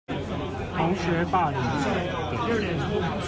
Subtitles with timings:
[0.75, 1.57] 同學霸凌